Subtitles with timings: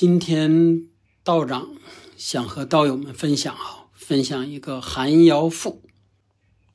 [0.00, 0.88] 今天
[1.22, 1.72] 道长
[2.16, 5.82] 想和道友们分享啊，分享一个《寒窑赋》，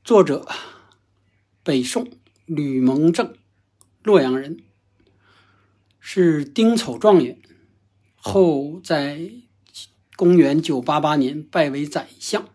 [0.04, 0.48] 作者
[1.64, 2.08] 北宋
[2.46, 3.34] 吕蒙正，
[4.04, 4.60] 洛阳人，
[6.00, 7.42] 是丁丑状元，
[8.16, 9.32] 后在
[10.16, 12.48] 公元九八八年拜为宰相。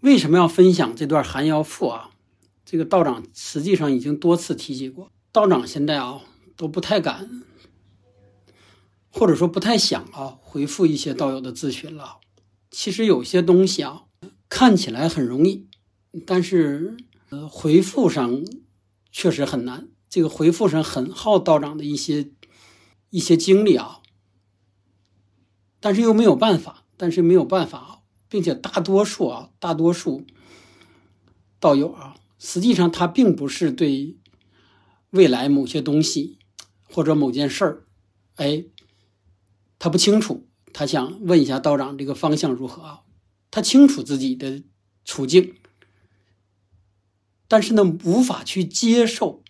[0.00, 2.10] 为什么要分享这段《寒窑赋》啊？
[2.66, 6.20] 这个道长实际上已经多次提及过，道长现在啊
[6.54, 7.44] 都不太敢。
[9.12, 12.18] 或者说不太想啊回复一些道友的咨询了。
[12.70, 14.04] 其实有些东西啊
[14.48, 15.68] 看起来很容易，
[16.24, 16.96] 但是
[17.30, 18.44] 呃回复上
[19.10, 19.88] 确实很难。
[20.08, 22.30] 这个回复上很耗道长的一些
[23.10, 24.00] 一些精力啊，
[25.80, 30.24] 但是又没有办法，但是没有办法啊，并且大多数啊大多数
[31.58, 34.16] 道友啊，实际上他并不是对
[35.10, 36.38] 未来某些东西
[36.88, 37.86] 或者某件事儿，
[38.36, 38.64] 哎。
[39.80, 43.00] 他不清楚，他想问一下道长这个方向如何啊？
[43.50, 44.62] 他清楚自己的
[45.04, 45.54] 处境，
[47.48, 49.42] 但是呢，无法去接受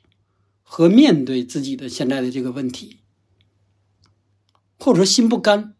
[0.62, 3.00] 和面对自己的现在的这个问题，
[4.78, 5.74] 或者说心不甘，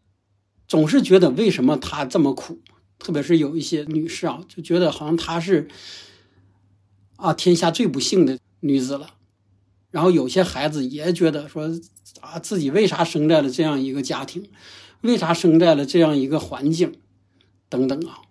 [0.67, 2.61] 总是觉得为什么他这么苦？
[2.99, 5.69] 特别是有一些女士啊，就觉得好像她是
[7.15, 9.15] 啊天下最不幸的女子了。
[9.91, 11.69] 然后有些孩子也觉得说
[12.21, 14.49] 啊，自己为啥生在了这样一个家庭，
[15.01, 16.95] 为啥生在了这样一个环境，
[17.69, 18.21] 等等啊。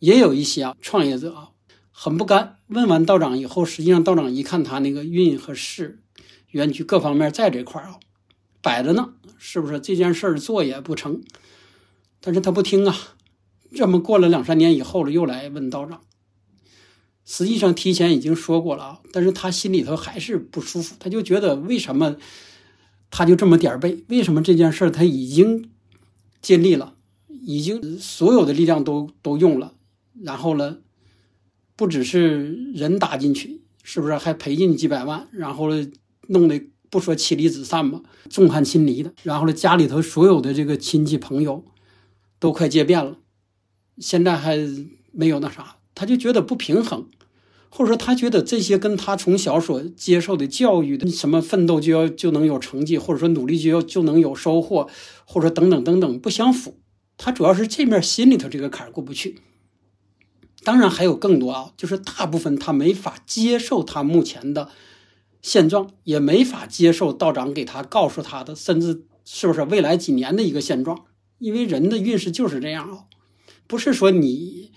[0.00, 1.50] 也有一些啊创业者啊
[1.90, 6.00] 很不甘，问完道长以后，实际上道长一看他那个运和势、
[6.50, 7.98] 缘局各方面在这块啊
[8.60, 11.22] 摆着呢，是不是这件事儿做也不成？
[12.20, 12.96] 但是他不听啊，
[13.72, 16.00] 这么过了两三年以后了，又来问道长。
[17.30, 22.16] 实际上提前已经说过了啊，但是他心里头还是不舒服，他就觉得为什么
[23.10, 24.02] 他就这么点儿背？
[24.08, 25.68] 为什么这件事他已经
[26.40, 26.94] 尽力了，
[27.28, 29.74] 已经所有的力量都都用了，
[30.22, 30.78] 然后呢，
[31.76, 35.28] 不只是人搭进去，是不是还赔进几百万？
[35.30, 35.86] 然后呢，
[36.28, 36.58] 弄得
[36.88, 38.00] 不说妻离子散嘛，
[38.30, 39.12] 众叛亲离的。
[39.22, 41.62] 然后呢，家里头所有的这个亲戚朋友
[42.38, 43.18] 都快借遍了，
[43.98, 44.56] 现在还
[45.12, 47.06] 没有那啥，他就觉得不平衡。
[47.70, 54.88] 或者说，他觉得这些跟他从小所接受的教育的什么奋斗就要就能有成绩，或者说努力就要就能有收获，
[55.26, 56.78] 或者说等等等等不相符。
[57.18, 59.40] 他主要是这面心里头这个坎过不去。
[60.64, 64.70] 当然还有更多啊，就是大部分他没法接受他目前的
[65.42, 71.04] 现状，也没法接受道长给他告诉他的，甚至是不是未来几年的一个现状。
[71.38, 73.04] 因为人的运势就是这样啊，
[73.66, 74.72] 不是说你。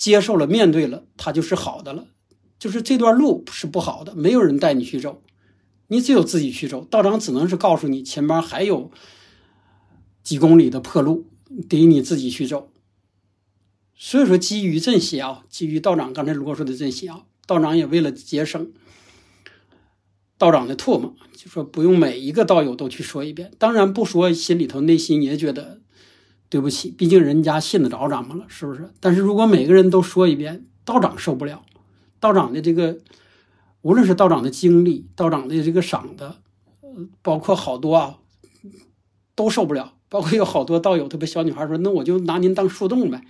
[0.00, 2.06] 接受了，面对了，它就是好的了。
[2.58, 5.22] 就是这段路是不好的，没有人带你去走，
[5.88, 6.86] 你只有自己去走。
[6.86, 8.90] 道长只能是告诉你，前面还有
[10.22, 11.26] 几公里的破路，
[11.68, 12.72] 得你自己去走。
[13.94, 18.72] 所以说，基于这些啊，基于道长刚才啰嗦的这些啊，道长也为了节省
[20.38, 23.52] 道长的唾沫，就说不用每一个道友都去说一遍。
[23.58, 25.82] 当然不说，心里头内心也觉得。
[26.50, 28.90] 对不起，毕竟人家信得着咱们了，是不是？
[29.00, 31.62] 但是如果每个人都说一遍，道长受不了，
[32.18, 32.98] 道长的这个，
[33.80, 36.36] 无论是道长的经历，道长的这个赏的，
[36.82, 36.90] 呃，
[37.22, 38.18] 包括好多啊，
[39.34, 39.94] 都受不了。
[40.08, 43.22] 包括有好多道友，特别小女孩说：“那我就拿您当树洞呗。”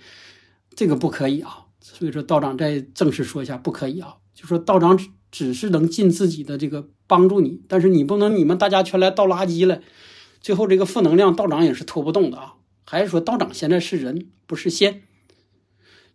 [0.75, 1.65] 这个不可以啊。
[1.79, 4.15] 所以说，道长再正式说一下，不可以啊。
[4.33, 4.97] 就说道长
[5.29, 9.79] 只是能尽自己的这个帮助你，但是你不能你们大家全来倒垃圾了，
[10.39, 12.55] 最后这个负能量，道长也是拖不动的啊。
[12.91, 15.03] 还是说道长现在是人不是仙，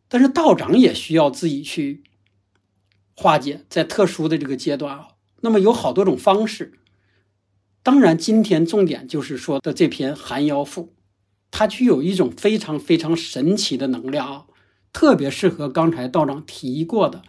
[0.09, 2.05] 但是道长也需要自己去
[3.15, 5.09] 化解，在特殊的这个阶段啊，
[5.41, 6.75] 那么有好多种方式。
[7.83, 10.83] 当然，今天重点就是说的这篇《寒窑赋》，
[11.51, 14.47] 它具有一种非常非常神奇的能量啊，
[14.93, 17.23] 特别适合刚才道长提过的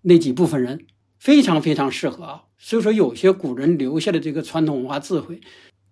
[0.00, 0.86] 那几部分人，
[1.18, 2.44] 非常非常适合啊。
[2.56, 5.42] 所以说，有些古人留下的这个传统文化智慧。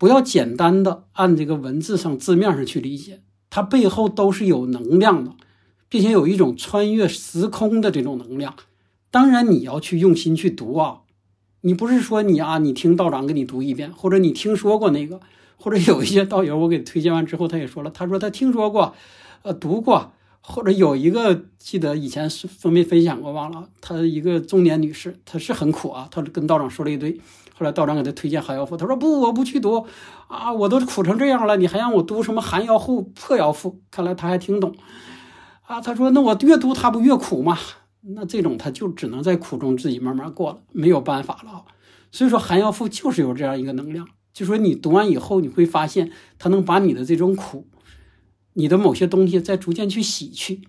[0.00, 3.20] 不要简单的按这个文字上字面上去理解，
[3.50, 5.32] 它背后都是有能量的，
[5.91, 8.55] 并且有一种穿越时空的这种能量。
[9.11, 11.00] 当然，你要去用心去读啊，
[11.61, 15.20] 你不是说你啊，你听道长给你读一遍，或者你听说过那个，
[15.56, 18.94] 或者有一些道友我给推荐完之后，他也说了，他说他听说过，
[19.43, 27.20] 呃，读过，或者有一个记得以前是分没分享过，忘了，他一个中年女士，她是很苦啊，她跟道长说了一堆。
[27.61, 29.87] 后来道长给他推荐《寒窑赋》，他说不，我不去读
[30.29, 33.71] 啊，我都苦成这样了，你还让我读什么《寒窑赋》《破窑赋》？
[33.91, 34.75] 看来他还挺懂
[35.67, 35.79] 啊。
[35.79, 37.59] 他说，那我越读他不越苦吗？
[38.01, 41.67] 那这种他就只能在苦中自己慢慢过了，没有办法了。
[42.11, 47.69] 所以说，《寒窑赋》就是有这样一个能量，就说你读完以后，你会发现他能把你的这种苦，
[48.55, 50.62] 你的某些东西再逐渐去洗去，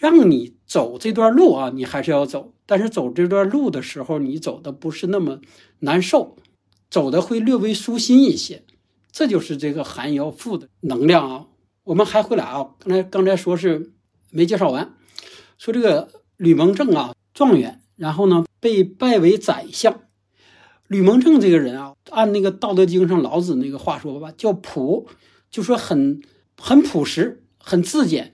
[0.00, 5.40] 让你走这段路啊，你还是要走，但是走这段路的时候，你走的不是那么
[5.80, 6.36] 难受，
[6.90, 8.64] 走的会略微舒心一些。
[9.12, 11.46] 这就是这个寒窑赋的能量啊。
[11.84, 13.92] 我们还回来啊，刚才刚才说是
[14.30, 14.94] 没介绍完，
[15.58, 20.00] 说这个吕蒙正啊，状元，然后呢被拜为宰相。
[20.88, 25.06] 吕蒙正这个人啊，按那个《道德经》上老子那个话说吧，叫朴，
[25.50, 26.20] 就说很
[26.56, 28.33] 很朴实，很自简，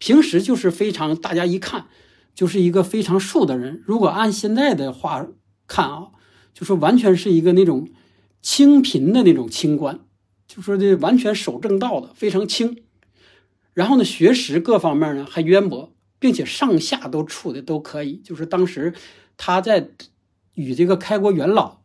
[0.00, 1.86] 平时就是非常大家一看
[2.34, 3.80] 就是一个非常素的人。
[3.86, 5.28] 如果按现在的话
[5.68, 6.08] 看啊，
[6.52, 7.88] 就说完全是一个那种
[8.42, 10.00] 清贫的那种清官，
[10.48, 12.82] 就说这完全守正道的，非常清。
[13.74, 18.16] 然后呢，学识各方面呢还渊博，并且上下都处的都可以。
[18.16, 18.92] 就是当时
[19.36, 19.90] 他在。
[20.54, 21.80] 与这个开国元老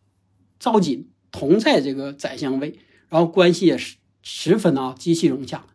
[0.60, 5.66] 赵瑾同在这个宰相位，然后关系也是十分啊极其融洽。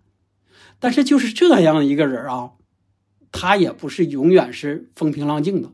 [0.80, 2.50] 但是就是这样一个人啊，
[3.30, 5.70] 他也不是永远是风平浪静的。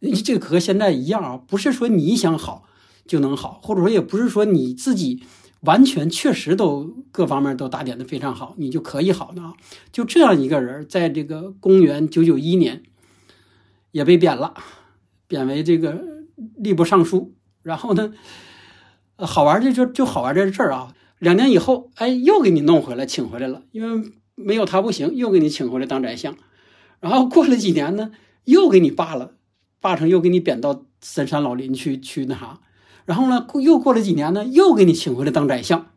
[0.00, 2.64] 你这个和现在一样啊，不是说你想好
[3.06, 5.22] 就能好，或者说也不是说你自己
[5.60, 9.54] 完全确实都各方面都打点的非常好，你就可以好的啊。
[9.92, 12.82] 就这样一个人，在这个公元九九一年
[13.92, 14.54] 也被贬了，
[15.28, 16.18] 贬为这个。
[16.62, 17.34] 吏部尚书，
[17.64, 18.12] 然后呢，
[19.16, 20.94] 好玩的就就好玩在这儿啊。
[21.18, 24.08] 两年以后，哎，又给你弄回来，请回来了，因为
[24.38, 26.36] 没有他不行，又给你请回来当宰相。
[27.00, 28.12] 然后过了几年呢，
[28.44, 29.32] 又给你罢了，
[29.80, 32.60] 罢成又给你贬到深山老林去去那啥。
[33.04, 35.90] 然后呢，又过了几年呢，又给你请回来当宰相。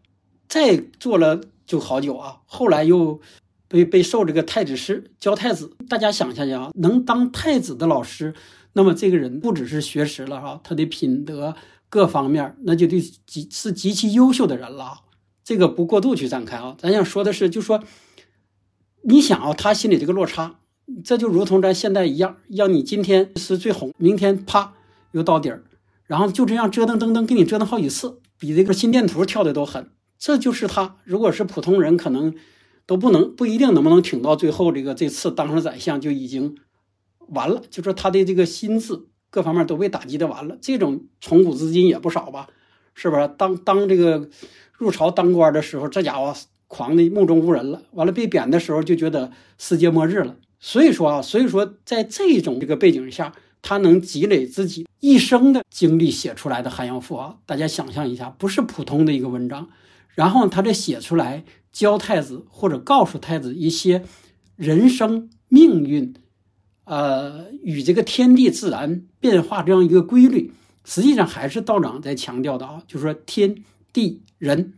[0.47, 3.21] 再做了就好久啊，后来又
[3.67, 5.71] 被被授这个太子师，教太子。
[5.87, 8.33] 大家想一下啊，能当太子的老师。
[8.73, 11.55] 那么这个人不只是学识了哈，他的品德
[11.89, 15.01] 各方面那就得极是极其优秀的人了。
[15.43, 17.83] 这个不过度去展开啊，咱想说的是，就说
[19.03, 20.59] 你想啊，他心里这个落差，
[21.03, 24.73] 这就如同咱现在一样，让你今天是最红，明天啪
[25.11, 25.63] 又到底儿，
[26.05, 29.89] 然后就这样折腾噔噔给你折腾好几次，比这个心电图跳的都狠。
[30.17, 32.35] 这就是他，如果是普通人，可能
[32.85, 36.55] 都不能不一定能不能挺到最后，这个这次当上宰相就已经。
[37.29, 40.57] 完了，就说他的这个心智各方面都被打击的完了。
[40.61, 42.47] 这种从古至今也不少吧，
[42.93, 43.25] 是不是？
[43.37, 44.29] 当当这个
[44.77, 46.35] 入朝当官的时候，这家伙
[46.71, 47.83] 狂的目中无人了。
[47.91, 50.37] 完了被贬的时候就觉得世界末日了。
[50.61, 59.67] 所以说啊，所以说在这种这个背景下，他能积累自己一生的经历写出来的《寒窑赋》啊，大家想象一下，不是普通的一个文章。
[60.15, 64.03] 然后他这写出来教太子或者告诉太子一些
[64.55, 66.13] 人生命运。
[66.85, 70.51] 呃，与这个天地自然变化这样一个规律，
[70.83, 73.63] 实际上还是道长在强调的啊，就是说天
[73.93, 74.73] 地人，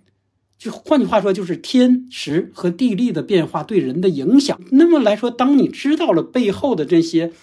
[0.63, 4.61] 就换句话说，就是天时和地利的变化对人的影响。
[4.71, 7.33] 那么来说，当你知道了背后的这些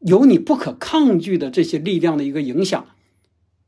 [0.00, 2.86] 有你不可抗拒的这些力量的一个影响，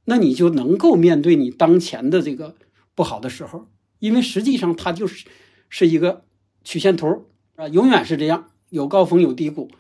[0.05, 2.55] 那你就能够面对你当前的这个
[2.95, 3.69] 不好的时候，
[4.01, 5.25] 因为实际上它就是
[5.71, 6.25] 是一个
[6.63, 7.25] 曲线图
[7.55, 8.51] 啊，永远是这样。
[8.69, 9.71] 有高峰有低谷，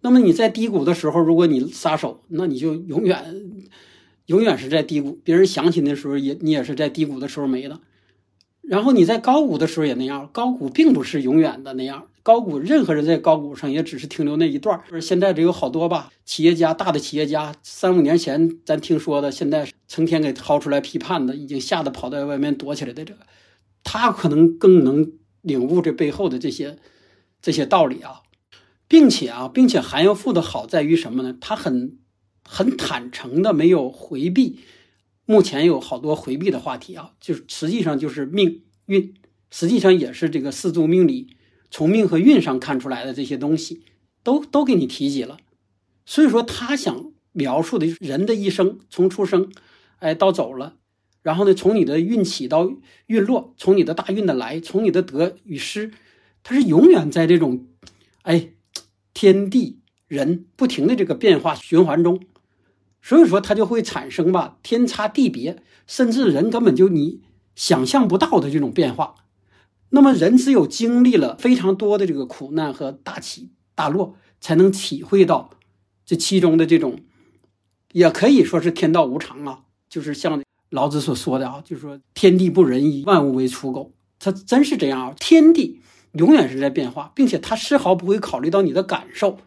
[0.00, 3.70] 那么你在低谷的时候，如果你撒手，那你就永远
[4.24, 5.20] 永远是在低谷。
[5.22, 7.82] 别人想起的时候，也你也是在低谷的时候没了。
[8.68, 12.08] 然后你在高谷的时候也那样，高谷并不是永远的那样。
[12.22, 14.80] 高谷任何人在高谷上也只是停留那一段。
[15.00, 23.20] 现在这有好多吧，企业家大的企业家，三五年前咱听说的，现在成天给掏出来批判的，已经吓得跑在外面躲起来的这个，
[23.84, 26.76] 他可能更能领悟这背后的这些
[27.40, 28.22] 这些道理啊。
[28.88, 31.36] 并且啊，并且韩耀富的好在于什么呢？
[31.40, 31.98] 他很
[32.44, 34.60] 很坦诚的，没有回避。
[35.26, 39.12] 目前有好多回避的话题啊，就是实际上就是命运，
[39.50, 41.36] 实际上也是这个四柱命理
[41.70, 43.82] 从命和运上看出来的这些东西，
[44.22, 45.36] 都都给你提及了。
[46.06, 49.52] 所以说，他想描述的人的一生，从出生，
[49.98, 50.76] 哎，到走了，
[51.22, 52.72] 然后呢，从你的运起到
[53.06, 55.92] 运落，从你的大运的来，从你的得与失，
[56.42, 57.66] 他是永远在这种，
[58.22, 58.50] 哎。
[59.18, 62.20] 天地人不停的这个变化循环中，
[63.06, 67.20] 所以说它就会产生吧天差地别，甚至人根本就你
[67.54, 69.14] 想象不到的这种变化。
[69.90, 75.50] 那么人只有经历了非常多的这个苦难和大起大落，才能体会到
[76.04, 76.98] 这其中的这种，
[77.92, 79.60] 也可以说是天道无常啊。
[79.88, 85.80] 就是像老子所说的啊，就是说天地不仁，以万物为刍狗，它真是这样啊，天地。
[86.14, 89.38] 永远是在变化，并且他丝毫不会考虑到你的感受，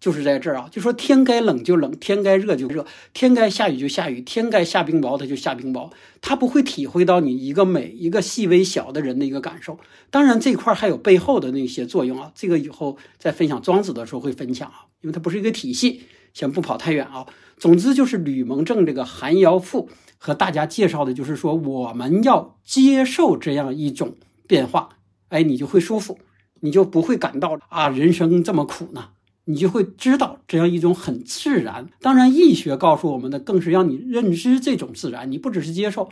[0.00, 5.90] 就是在这儿啊，就说天该冷就冷，天该热就热，天该下雨就下雨，天该下冰雹它就下冰雹，
[6.20, 9.78] 它不会体会到你一个每一个细微小的人的一个感受。
[10.10, 16.02] 当然这块还有背后的那些作用啊，这个以后在分享庄子的时候会分享啊，因为它不是一个体系，
[16.32, 17.26] 先不跑太远啊。
[17.56, 24.90] 总之就是吕蒙正这个寒窑赋和大家介绍的就是说我们要接受这样一种变化，
[25.30, 26.20] 哎，你就会舒服，
[26.60, 29.08] 你就不会感到啊人生这么苦呢。
[29.48, 31.88] 你就会知道这样一种很自然。
[32.02, 35.32] 当然，易学告诉我们的更是让你认知这种自然。
[35.32, 36.10] 你不只是接受，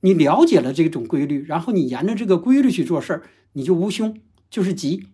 [0.00, 3.22] 你了解了这种规律，然后你沿着这个规律去做事儿，
[3.52, 4.20] 你就无凶，
[4.50, 5.06] 就是吉。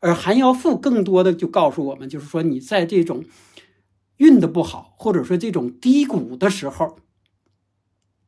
[0.00, 3.24] 而寒窑赋更多的就告诉我们，就是说你在这种
[4.16, 6.98] 运的不好，或者说这种低谷的时候，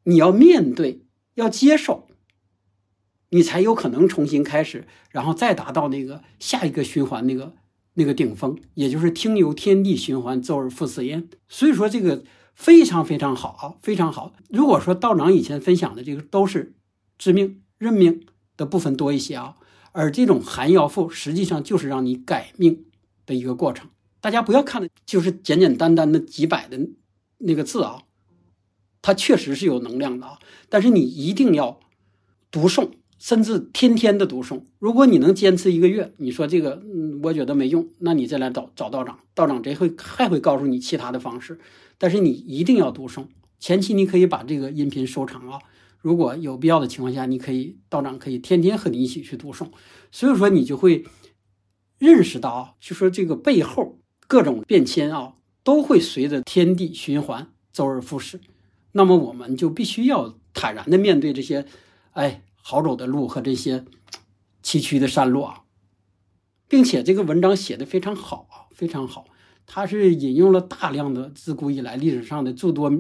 [0.04, 1.02] 你要面对，
[1.34, 2.06] 要接受，
[3.30, 7.54] 你才有可能重新开始，然后再达到那个下一个循环那个。
[7.98, 11.28] 那个顶峰，也就是听由天地循环，周而复始焉。
[11.48, 12.22] 所以说这个
[12.54, 14.32] 非常非常好啊，非常好。
[14.48, 16.74] 如果说道长以前分享的这个都是
[17.18, 18.24] 致命认命
[18.56, 19.56] 的部分多一些啊，
[19.92, 22.84] 而这种寒窑赋实际上就是让你改命
[23.24, 23.88] 的一个过程。
[24.20, 26.78] 大家不要看的就是简简单单的几百的
[27.38, 28.02] 那个字啊，
[29.00, 30.38] 它确实是有能量的啊，
[30.68, 31.80] 但是你一定要
[32.50, 32.90] 读诵。
[33.18, 41.58] 甚至天天的读诵，如果你能坚持一个月，你说这个，嗯，我觉得没用，那你再来找找道长，道长这会还会告诉你其他的方式。
[41.96, 43.26] 但是你一定要读诵，
[43.58, 45.58] 前期你可以把这个音频收藏啊，
[46.02, 49.70] 如果有必要的情况下，你可以道长可以天天和你一起去读诵。
[50.12, 51.04] 所以说你就会
[51.99, 58.40] 认识到啊，就说这个背后各种变迁啊，都会随着天地循环周而复始。
[58.92, 61.64] 那么我们就必须要坦然的面对这些，
[62.12, 62.42] 哎。
[62.68, 63.85] 好走的路和这些
[64.61, 65.62] 崎岖的山路啊，
[66.66, 69.26] 并且这个文章写的非常好啊，非常好。
[69.66, 72.90] 他是引用了大量的自古以来历史上的诸多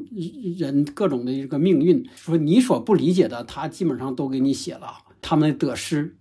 [0.56, 4.98] 人各种的一个命运，说你所不理解的，他基本上都给你写了。
[5.20, 6.16] 他们的得失，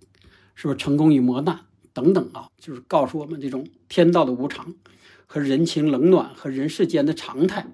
[0.56, 1.60] 是不是成功与磨难
[1.92, 2.48] 等等啊？
[2.58, 4.74] 就是告诉我们这种天道的无常
[5.24, 7.68] 和人情冷暖和人世间的常态，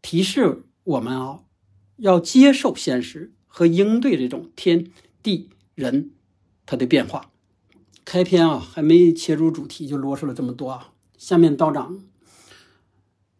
[0.00, 1.40] 提示我们啊，
[1.98, 4.86] 要接受现实和应对这种天。
[5.22, 6.10] 地人，
[6.66, 7.30] 他的变化。
[8.04, 10.92] 开篇啊，还没切入主题就啰嗦了这么多啊。
[11.16, 12.02] 下面道长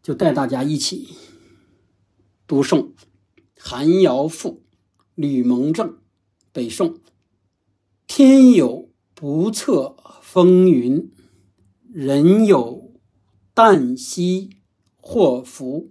[0.03, 1.09] 就带大家一起
[2.47, 2.79] 读诵
[3.59, 4.63] 《寒窑赋》，
[5.15, 5.99] 吕蒙正，
[6.53, 6.99] 北宋。
[8.07, 11.11] 天有不测风云，
[11.91, 12.93] 人有
[13.55, 14.51] 旦夕
[14.97, 15.89] 祸福。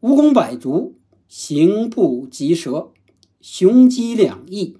[0.00, 2.92] 蜈蚣百足，行不及蛇，
[3.40, 4.76] 雄鸡两翼。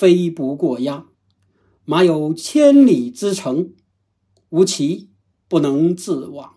[0.00, 1.08] 飞不过鸭，
[1.84, 3.74] 马有千里之程，
[4.48, 5.10] 无骑
[5.46, 6.54] 不能自往；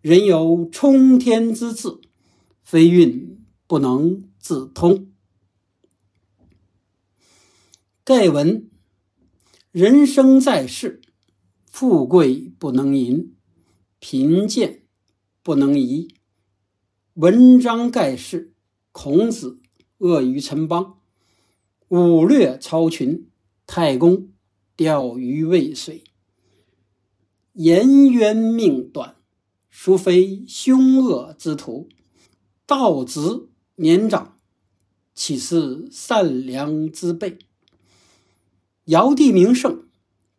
[0.00, 2.00] 人有冲天之志，
[2.64, 5.12] 非运不能自通。
[8.02, 8.68] 盖闻
[9.70, 11.00] 人生在世，
[11.66, 13.36] 富贵不能淫，
[14.00, 14.82] 贫贱
[15.44, 16.12] 不能移。
[17.12, 18.52] 文章盖世，
[18.90, 19.60] 孔子
[19.98, 20.98] 恶于陈邦。
[21.94, 23.30] 武略超群，
[23.68, 24.30] 太公
[24.74, 26.02] 钓鱼未遂。
[27.52, 29.14] 颜渊命短，
[29.70, 31.88] 殊非凶恶之徒。
[32.66, 33.20] 道直
[33.76, 34.36] 年长，
[35.14, 37.38] 岂是善良之辈？
[38.86, 39.86] 尧帝名盛，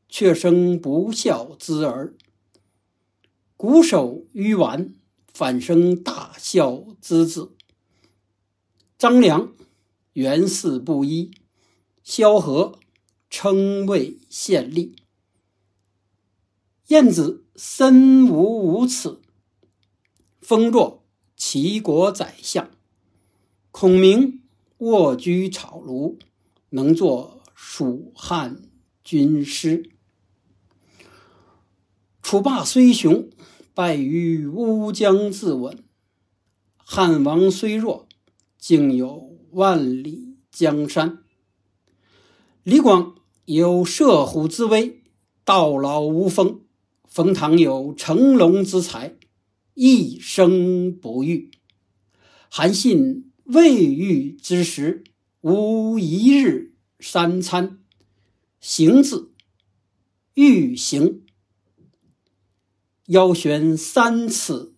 [0.10, 2.16] 却生不孝之儿。
[3.58, 4.94] 瞽手愚顽，
[5.32, 7.54] 反生大孝之子。
[8.98, 9.54] 张良
[10.12, 11.32] 原是布衣。
[12.06, 12.78] 萧何
[13.32, 14.94] 称谓县吏，
[16.90, 19.20] 晏子身无五尺，
[20.40, 21.04] 封作
[21.36, 22.70] 齐国宰相。
[23.72, 24.44] 孔明
[24.78, 26.20] 卧居草庐，
[26.70, 28.70] 能作蜀汉
[29.04, 29.90] 军师。
[32.22, 33.32] 楚霸虽雄，
[33.74, 35.80] 败于乌江自刎；
[36.78, 38.08] 汉王虽弱，
[38.60, 41.25] 竟有万里江山。
[42.66, 43.14] 李广
[43.46, 45.04] 有射虎之威，
[45.44, 46.62] 到老无风；
[47.08, 49.16] 冯唐有乘龙之才，
[49.76, 51.52] 一生不遇。
[52.50, 55.04] 韩信未遇之时，
[55.42, 57.78] 无一日三餐。
[58.60, 59.32] 行字
[60.34, 61.22] 欲行，
[63.06, 64.74] 腰悬三尺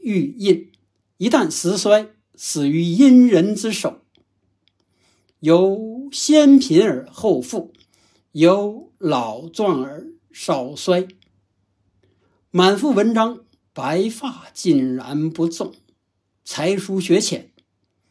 [0.00, 0.72] 玉印。
[1.18, 4.00] 一旦时衰，死于阴人之手。
[5.40, 7.72] 由先贫而后富，
[8.32, 11.08] 由老壮而少衰。
[12.50, 13.40] 满腹文章，
[13.72, 15.72] 白发竟然不纵。
[16.44, 17.52] 才疏学浅，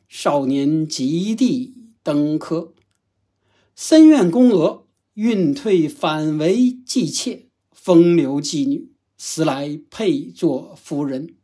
[0.08, 2.74] 少年及第登科。
[3.76, 7.48] 深院宫娥，运退反为妓妾。
[7.72, 11.36] 风流妓女，时来配作夫人。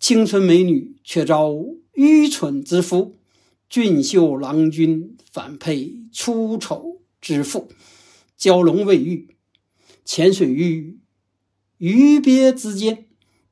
[0.00, 1.54] 青春美女，却遭
[1.92, 3.17] 愚蠢之夫。
[3.68, 7.70] 俊秀郎君，反配出丑之妇。
[8.38, 9.36] 蛟龙未遇，
[10.04, 10.98] 潜水于
[11.76, 13.06] 鱼鳖之间。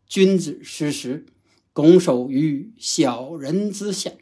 [0.07, 1.27] 君子失时，
[1.73, 4.13] 拱手于小人之下。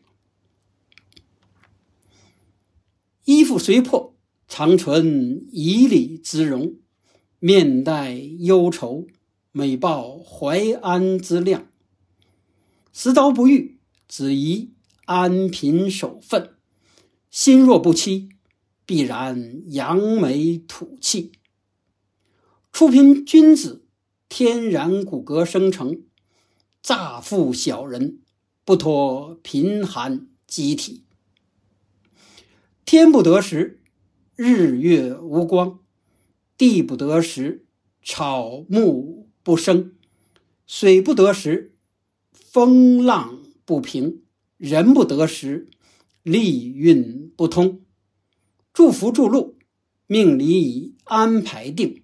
[3.25, 4.17] 衣服虽破，
[4.49, 6.75] 常存以礼之容；
[7.39, 9.07] 面带忧愁，
[9.53, 11.69] 每报怀安之量。
[12.93, 14.74] 时刀不遇，只宜
[15.07, 16.55] 安贫守分。
[17.31, 18.29] 心若不欺。
[18.87, 21.33] 必然扬眉吐气，
[22.71, 23.87] 初贫君子
[24.29, 26.03] 天然骨骼生成，
[26.83, 28.21] 乍富小人
[28.63, 31.05] 不脱贫寒机体。
[32.85, 33.81] 天不得时，
[34.37, 35.79] 日月无光；
[36.59, 37.65] 地不得时，
[38.03, 39.93] 草木不生；
[40.67, 41.75] 水不得时，
[42.35, 44.21] 风浪不平；
[44.65, 45.69] 人不得时，
[46.23, 47.83] 利运不通。
[48.73, 49.59] 祝福祝禄，
[50.07, 52.03] 命理已安排定，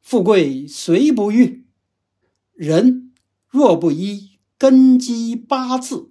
[0.00, 1.66] 富贵随不遇？
[2.54, 3.12] 人
[3.46, 6.08] 若不依根基八字，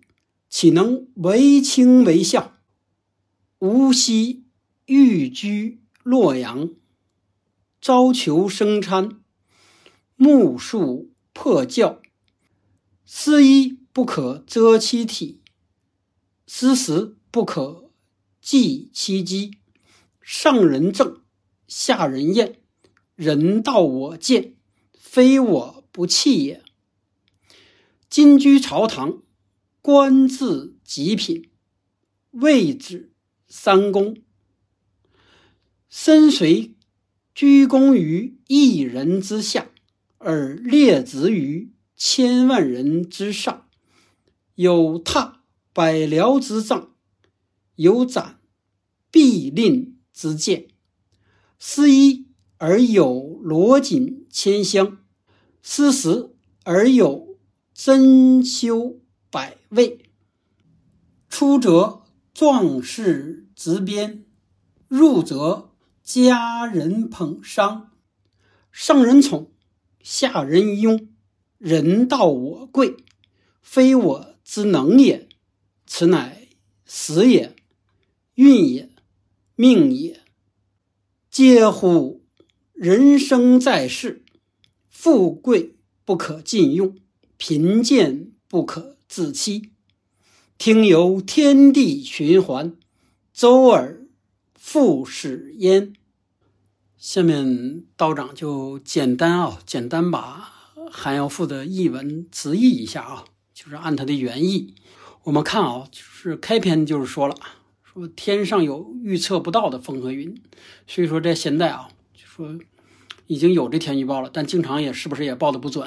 [0.48, 2.54] 岂能为清为孝？
[3.58, 4.46] 无锡
[4.86, 6.70] 寓居洛阳，
[7.82, 9.20] 朝求生参，
[10.16, 12.04] 暮宿破教。
[13.04, 15.42] 思衣不可遮其体，
[16.48, 17.92] 思食不可
[18.42, 19.58] 忌其机。
[20.22, 21.22] 上人正，
[21.68, 22.60] 下人厌，
[23.16, 24.56] 人道我贱，
[24.98, 26.64] 非我不弃也。
[28.10, 29.22] 今居朝堂，
[29.82, 31.50] 官至极品，
[32.32, 33.14] 位至
[33.48, 34.18] 三公，
[35.90, 36.76] 身随
[37.34, 39.70] 居功于一人之下，
[40.18, 43.70] 而列职于千万人之上，
[44.56, 45.37] 有踏
[45.78, 46.96] 百僚之杖，
[47.76, 48.40] 有斩
[49.12, 50.00] 必令。
[50.12, 50.70] 之见，
[51.60, 52.26] 思衣
[52.58, 54.98] 而有罗锦千香，
[55.62, 57.38] 思食而有
[57.76, 58.98] 珍馐
[59.30, 60.10] 百味。
[61.30, 62.02] 出则
[62.34, 64.26] 壮士执鞭，
[64.88, 65.70] 入则
[66.02, 67.90] 佳人捧觞。
[68.72, 69.52] 上人宠，
[70.02, 71.10] 下人拥，
[71.60, 72.98] 人道我贵，
[73.62, 75.27] 非我之能也。
[75.88, 76.50] 此乃
[76.86, 77.56] 时也，
[78.36, 78.90] 运也。
[79.60, 80.22] 命也，
[81.32, 82.22] 嗟乎！
[82.74, 84.24] 人生在世，
[84.88, 85.74] 富贵
[86.06, 86.96] 不可尽用，
[87.38, 89.72] 贫贱不可自欺。
[90.60, 92.78] 听由天地循环，
[93.34, 94.06] 周而
[94.54, 95.94] 复始焉。
[97.00, 100.54] 下面道长就简单啊，简单把
[100.92, 104.76] 韩耀父的译文直译一下啊，就是按他的原意。
[105.28, 107.36] 我们看啊，就是开篇就是说了。
[107.84, 110.42] 说天上有预测不到的风和云，
[110.88, 112.58] 所以说在现在啊，就说
[113.26, 115.86] 已经有这天预报了，但经常也是不是也报的不准？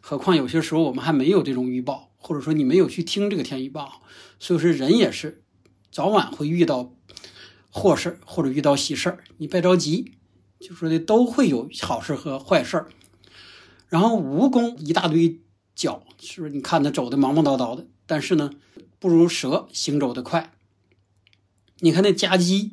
[0.00, 4.00] 何况有些时候我们还没有这种预报，或者说你没有去听这个天预报，
[4.38, 5.42] 所以说人也是
[5.90, 6.94] 早晚会遇到
[7.68, 10.12] 祸事或者遇到喜事儿，你别着急，
[10.58, 12.86] 就说的都会有好事和坏事。
[13.90, 15.42] 然后蜈蚣一大堆
[15.74, 16.54] 脚，是不是？
[16.54, 18.50] 你看它走的忙忙叨叨的，但是呢，
[18.98, 20.52] 不如蛇行走的快。
[21.78, 22.72] 你看那家鸡，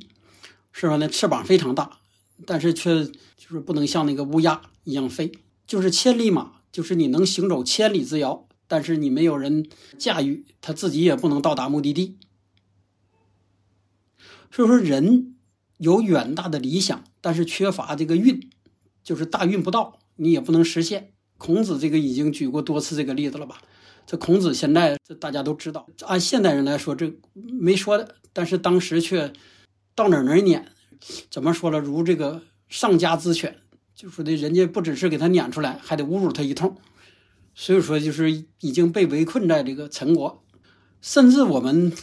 [0.74, 0.98] 是吧？
[0.98, 2.00] 那翅膀非常大，
[2.46, 5.32] 但是却就是不能像那个乌鸦一样飞。
[5.66, 9.66] 就是千里马，就是你能行走千里之遥，但是你没有人
[9.98, 12.18] 驾驭，它自己也不能到达目的地。
[14.52, 15.38] 所以说，人
[15.78, 18.50] 有远大的理想，但是缺乏这个运，
[19.02, 21.14] 就是大运不到，你也不能实现。
[21.38, 23.62] 孔子这个已经举过多次这个例子了吧？
[24.10, 28.16] 这孔子现在这大家都知道，按现代人来说，这没说的。
[28.34, 29.32] 但是当时却
[29.94, 30.66] 到哪儿哪儿撵，
[31.30, 31.80] 怎么说了？
[31.80, 33.58] 如这个上家之犬，
[33.94, 36.76] 就说的人家不只是给他撵出来，还得侮辱他一通。
[37.54, 40.44] 所以说，就是已经被围困在这个陈国，
[41.02, 41.94] 甚至我们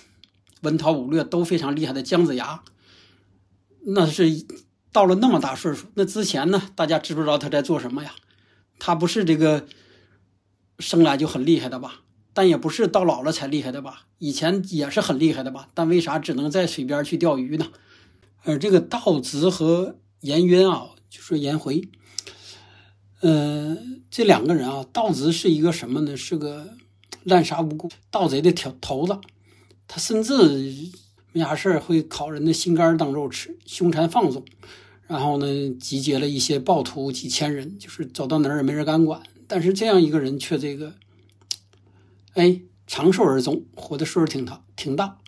[0.61, 2.63] 文韬武略都非常厉害的姜子牙，
[3.85, 4.47] 那是
[4.93, 8.15] 到了那么大岁数，那之前呢，大家知不知道他在做什么呀？
[8.79, 9.67] 他不是这个
[10.79, 12.03] 生来就很厉害的吧？
[12.33, 14.07] 但也不是到老了才厉害的吧？
[14.19, 15.69] 以前也是很厉害的吧？
[15.73, 17.69] 但为啥只能在水边去钓鱼呢？
[18.45, 21.89] 而这个道直和颜渊啊，就说颜回，
[23.21, 23.77] 呃，
[24.11, 26.17] 这两个人啊，盗贼是一个什么呢？
[26.17, 26.75] 是个
[27.25, 29.19] 滥杀无辜盗贼的头头子，
[29.89, 30.35] 他甚至
[31.33, 34.45] 没啥事儿会烤人的心肝当肉吃，凶残放纵。
[35.07, 39.23] 然后呢，集结了一些暴徒几千人，就是走到哪儿也没人敢管。
[39.49, 40.95] 但是这样一个人却这个，
[42.35, 45.19] 哎，长寿而终，活的岁数挺大挺大。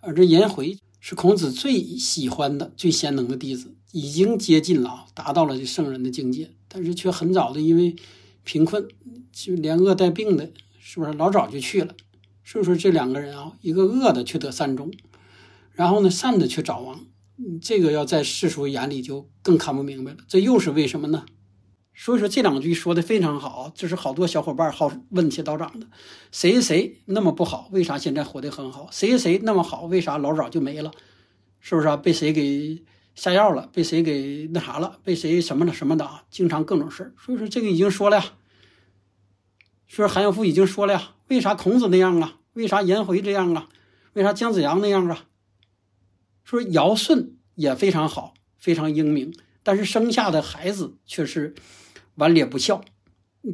[0.00, 6.52] 而这颜回是孔子最喜欢的、最贤能的弟子，已经接近了，达到了这圣人的境界。
[6.68, 7.96] 但是却很早的因为
[8.44, 8.86] 贫困，
[9.32, 11.94] 就连饿带病的，是不是老早就去了？
[12.44, 14.92] 所以说这两个人啊，一个饿的却得善终，
[15.72, 17.04] 然后呢善的却早亡。
[17.60, 21.26] 这个要在世俗眼里就更看不明白了，这又是为什么呢？
[21.98, 25.86] 所以说这两句说的非常好，就是好多小伙伴好问切道长的，
[26.30, 28.88] 谁谁那么不好，为啥现在活得很好？
[28.92, 30.92] 谁谁那么好，为啥老早就没了？
[31.58, 31.96] 是不是啊？
[31.96, 33.70] 被谁给下药了？
[33.72, 34.98] 被谁给那啥了？
[35.02, 36.24] 被谁什么的什么的啊？
[36.30, 37.14] 经常各种事。
[37.18, 38.24] 所以说这个已经说了呀，
[39.86, 42.36] 说韩有父已经说了呀，为啥孔子那样啊？
[42.52, 43.68] 为啥颜回这样啊？
[44.12, 45.24] 为啥姜子牙那样啊？
[46.44, 51.54] 说尧舜也非常好，非常英明，但是生下的孩子却是
[52.16, 52.82] 顽劣不孝，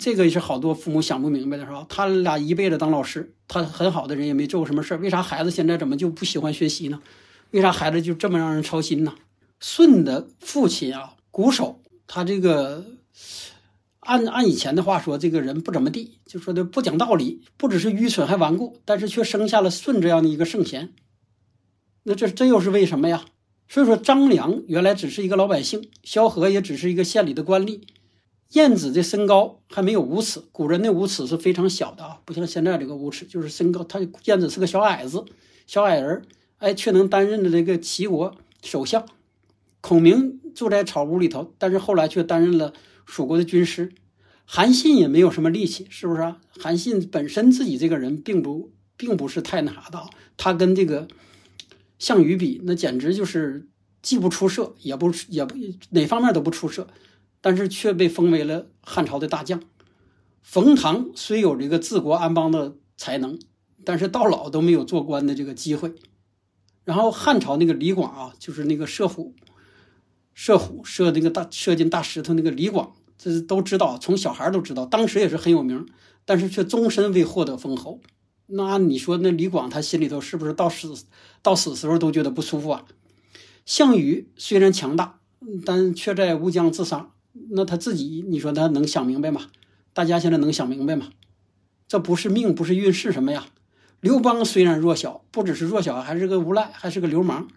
[0.01, 1.87] 这个也是好多父母想不明白的，是吧？
[1.89, 7.01] 他俩一辈子当老师，他很好的人也没做过什么事，为啥孩子现在怎么就不喜欢学习呢？
[7.51, 9.15] 为啥孩子就这么让人操心呢？
[9.61, 12.85] 舜的父亲啊，瞽叟，他这个
[14.01, 20.93] 按按以前的话说，这个人不怎么地，就说的不讲道理，不只是愚蠢还顽固，但是却生下了舜这样的一个圣贤。
[22.05, 23.25] 那这这又是为什么呀？
[23.69, 27.83] 所以说张良原来只是一个老百姓，萧何也只是一个县里的官吏，
[28.53, 35.25] 晏子的身高还没有五尺，古人的五尺是非常小的啊，不像现在这个五尺，就是身高，他晏子是个小矮子，
[35.67, 36.23] 小矮人，
[36.59, 39.07] 哎，却能担任的这个齐国首相。
[39.81, 42.73] 孔明住在草屋里头，但是后来却担任了
[43.05, 43.93] 蜀国的军师。
[44.45, 46.39] 韩信也没有什么力气，是不是啊？
[46.59, 50.05] 韩信本身自己这个人并不并不是太那啥的，
[50.37, 51.09] 他跟这个。
[51.99, 53.69] 项羽比那简直就是
[54.03, 55.55] 既不出色，也不也不
[55.91, 56.89] 哪方面都不出色，
[57.43, 59.61] 但是却被封为了汉朝的大将。
[60.43, 63.39] 冯唐虽有这个治国安邦的才能，
[63.85, 65.93] 但是到老都没有做官的这个机会。
[66.85, 69.37] 然后汉朝那个李广啊，就是那个射虎，
[70.35, 75.87] 射虎射那个大射进大石头那个李广，这都知道，从小孩都知道，当时也是很有名，
[76.25, 78.01] 但是却终身未获得封侯。
[78.47, 80.93] 那你说那李广他心里头是不是到死
[81.41, 82.85] 到死时候都觉得不舒服啊？
[83.65, 85.21] 项羽虽然强大，
[85.65, 87.12] 但却在乌江自杀。
[87.51, 89.43] 那他自己你说他能想明白吗？
[89.93, 91.09] 大家现在能想明白吗？
[91.89, 93.47] 这不是命，不是运，是什么呀？
[94.01, 97.49] 刘邦虽然弱小，不只是弱小，还是个无赖，还是个流氓。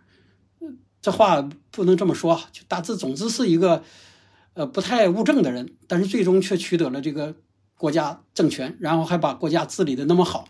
[1.02, 3.84] 这话不能这么说，就大致总之是一个
[4.54, 7.36] 呃不太务正的人，但是最终却取得了这个
[7.78, 10.48] 国家政权，然后还把国家治理的那么好。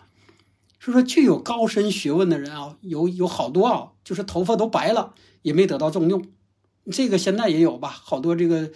[0.80, 6.26] 所以说具有高深学问的人啊，有有好多啊，就是头发都白了也没得到重用。
[6.92, 8.72] 这个现在也有吧，好多这个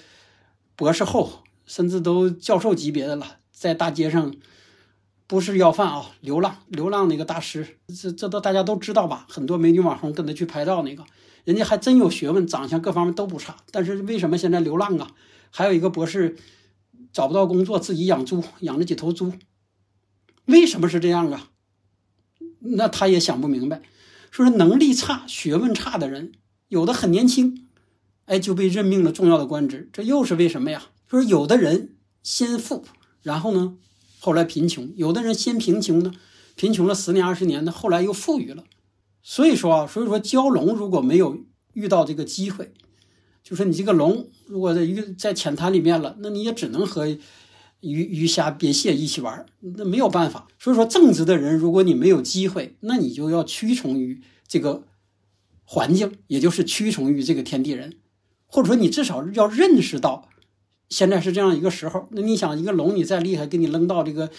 [0.80, 4.34] 博士后甚至都教授级别的了，在大街上
[5.28, 9.28] 不是要饭啊，流浪流浪那个大师，这这都大家都知道吧？
[9.28, 11.04] 很多美女网红跟他去拍照，那个
[11.44, 13.58] 人家还真有学问，长相各方面都不差。
[13.72, 15.12] 但是为什么现在流浪啊？
[15.52, 16.38] 还有一个博士
[17.12, 19.34] 找不到工作，自己养猪，养了几头猪，
[20.46, 21.50] 为什么是这样啊？
[22.60, 23.82] 那他也想不明白，
[24.32, 26.32] 说是能力差、学问差的人，
[26.70, 27.68] 有的很年轻，
[28.30, 30.84] 哎，就被任命了重要的官职，这又是为什么呀？
[31.08, 32.86] 说有的人先富，
[33.24, 33.76] 然后呢，
[34.20, 36.14] 后来贫穷；有的人先贫穷呢，
[36.56, 38.64] 贫穷了十年二十年呢，后来又富裕了。
[39.24, 42.72] 所以说啊，所以说蛟龙如果没有遇到这个机会，
[43.44, 47.18] 就说你这个龙如果在鱼在浅滩里面了，那你也只能和。
[47.82, 50.50] 鱼鱼虾鳖蟹一起玩，那没有办法。
[50.60, 54.84] 所以说，正直的人，如果你没有机会，那你就要屈从于这个
[55.64, 57.96] 环境，也就是屈从于这个天地人，
[58.52, 60.28] 或者说你至少要认识到，
[60.90, 62.08] 现在是这样一个时候。
[62.12, 64.30] 那你想，一个龙，你再厉害，给你扔到这个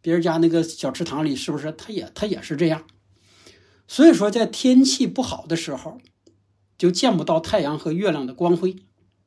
[0.00, 1.70] 别人家那个小池塘里，是不是？
[1.72, 2.82] 它也它也是这样。
[3.86, 5.98] 所以说，在天气不好的时候，
[6.76, 8.76] 就见不到太阳和月亮的光辉。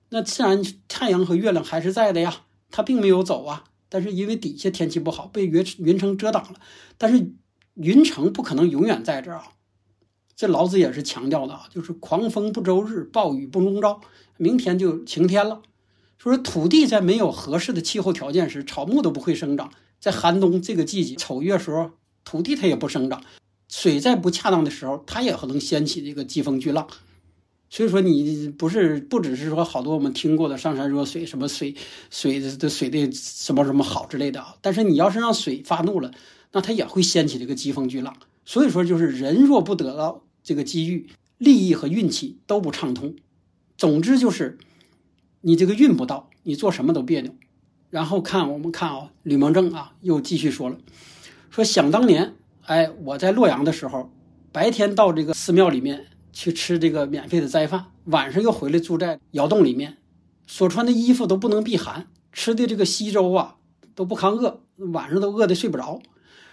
[0.10, 2.42] 那自然，太阳和月亮还是在的呀。
[2.72, 6.60] 他并没有走啊，但是因为底下天气不好，被云云层遮挡了。
[6.98, 7.32] 但是
[7.76, 9.54] 云层不可能永远在这儿啊，
[10.36, 14.02] 这老子也是强调的啊，就是狂风不周日，暴雨不终朝，
[14.38, 15.62] 明天就晴天了。
[16.18, 19.72] 说土地在没有合适的气候条件时，草木都不会生长。
[20.00, 21.92] 在寒冬这个季节，丑月时候，
[22.24, 23.24] 土地它也不生长。
[23.68, 26.88] 水在不恰当的时候，它也可能掀起这个疾风巨浪。
[27.70, 31.76] 所以说你不是不只是说好多我们听过的上善若水，什么水
[32.10, 36.12] 水的水的什么什么好之类的啊，但是你要是让水发怒了，
[36.54, 38.16] 那它也会掀起这个疾风巨浪。
[38.46, 43.16] 所以说就是人若不得到这个机遇，利益和运气都不畅通。
[43.78, 44.58] 总之就是
[45.42, 47.34] 你这个运不到，你做什么都别扭。
[47.90, 50.78] 然后看我们看啊，吕蒙正啊又继续说了，
[51.50, 54.12] 说想当年，哎，我在洛阳的时候，
[54.52, 56.08] 白天到这个寺庙里面。
[56.38, 59.96] 去吃这个免费的斋饭，晚上又回来住在窑洞里面，
[60.46, 63.56] 所穿的衣服都不能避寒，吃的这个稀粥啊
[63.96, 64.60] 都不抗饿，
[64.92, 66.02] 晚上都饿得睡不着。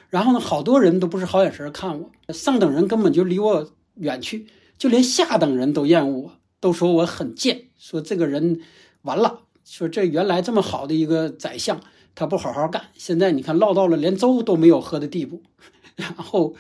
[0.09, 4.47] 然后呢，好多人都不是好眼神看我，上等人根本就离我远去，
[4.79, 6.33] 就连下等人都厌恶我，
[6.63, 8.61] 都说我很贱，说这个人
[9.03, 11.81] 完了，说这原来这么好的一个宰相，
[12.15, 15.43] 他不好好干，现在你看落到了连粥都没有喝的地步，
[15.97, 16.55] 然后。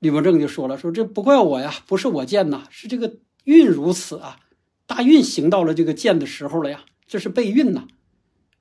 [0.00, 4.36] 李文正就说了：“说这不怪我呀，不是我贱呐，是这个运如此啊，
[4.86, 7.88] 大运行到了这个贱的时候了呀，这是备运呐。”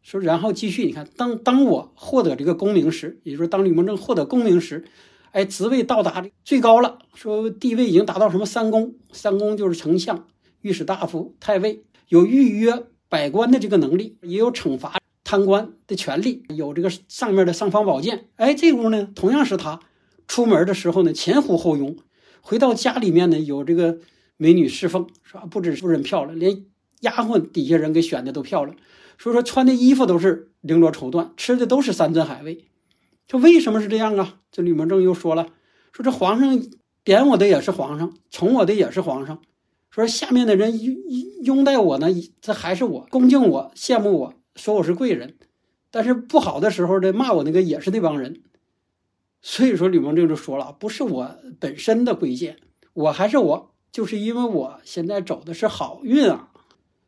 [0.01, 4.85] 说，然后继续，你看，当当我获得这个功名时，也就是当李文正获得功名时，
[5.35, 10.25] 哎，职位到达最高了，说地位已经达到什么三公，三公就是丞相、
[10.61, 18.29] 御史大夫、太尉，有预约百官的这个能力，也有惩罚贪官的权利，有这个上面的尚方宝剑。
[18.37, 19.81] 哎，这屋呢，同样是他。
[20.25, 21.97] 出门的时候呢，前呼后拥；
[22.39, 23.97] 回到家里面呢，有这个
[24.37, 25.41] 美女侍奉，是吧？
[25.51, 26.63] 不止夫人漂亮，连
[27.01, 28.77] 丫鬟底下人给选的都漂亮。
[29.19, 32.63] 所以说，穿的衣服都是绫罗绸缎，吃的都是山珍海味。
[33.27, 34.39] 这为什么是这样啊？
[34.51, 35.47] 这吕蒙正又说了，
[35.91, 36.61] 说这皇上
[37.03, 39.41] 点我的也是皇上，宠我的也是皇上。
[39.89, 40.95] 说下面的人拥
[41.43, 42.07] 拥戴我呢，
[42.41, 45.37] 这还是我恭敬我、羡慕我，说我是贵人。
[45.89, 48.41] 但是不好的时候呢，骂我那个也是那帮人。
[49.41, 52.57] 所以说，吕蒙正就说了，不是我本身的贵贱，
[52.93, 56.49] 我还是我，就是因为我现在走的是好运啊。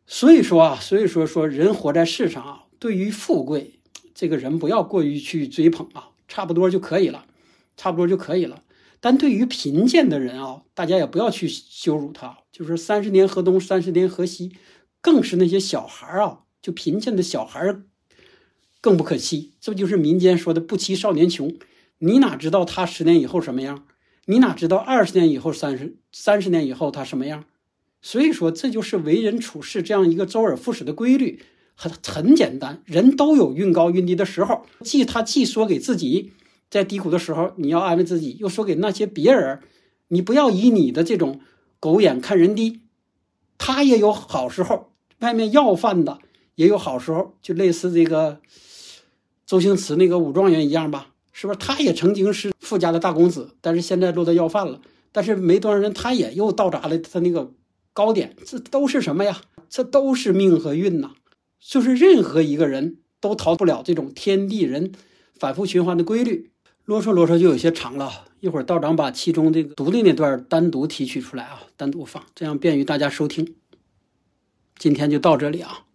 [0.06, 3.77] 所以说啊，所以说说人活在世上啊，对于富贵，
[4.18, 7.28] 这个人不要过于去追捧啊，差不多就可以了，
[7.78, 8.64] 差不多就可以了。
[9.00, 14.54] 但对于贫贱的人啊，大家也不要去羞辱他，就是三十年河东，三十年河西，
[15.02, 17.78] 更是那些小孩啊，就贫贱的小孩
[18.82, 19.54] 更不可欺。
[19.62, 21.56] 这不就是民间说的“不欺少年穷”。
[22.00, 23.86] 你哪知道他十年以后什么样？
[24.26, 27.46] 你哪知道二十年以后、三十三十年以后他什么样？
[28.02, 31.44] 所以说，这就是为人处事这样一个周而复始的规律，
[31.78, 32.82] 很很简单。
[32.86, 36.34] 人都有运高运低的时候，既他既说给自己
[36.70, 39.60] 在低谷的时候你要安慰自己，又说给那些别人，
[40.08, 41.40] 你不要以你的这种
[41.80, 42.82] 狗眼看人低。
[43.60, 46.20] 他也有好时候，外面要饭的
[46.56, 48.40] 也有好时候，就类似这个
[49.46, 51.14] 周星驰那个武状元一样吧。
[51.32, 54.82] 是不是他也曾经是富家的大公子，但是现在落到要饭了。
[55.12, 57.52] 但是没多少人，他也又到达了他那个
[57.94, 58.36] 高点。
[58.44, 59.42] 这都是什么呀？
[59.70, 61.12] 这都是命和运呐。
[61.60, 64.92] 就是任何一个人都逃不了这种天地人
[65.36, 66.52] 反复循环的规律。
[66.86, 73.56] 啰嗦啰嗦就有些长了，一会儿道长把其中这个读的那段单独提取出来啊，单独放，这样便于大家收听。
[74.78, 75.87] 今天就到这里啊。